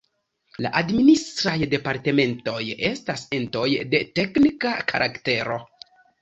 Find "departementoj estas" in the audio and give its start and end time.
1.73-3.27